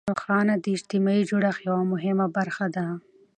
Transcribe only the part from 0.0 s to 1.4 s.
ښارونه د اجتماعي